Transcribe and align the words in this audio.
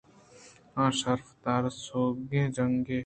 آ 0.81 0.83
شرف 0.99 1.27
دار 1.43 1.63
ءُسوگہیں 1.69 2.47
جنکے 2.55 2.99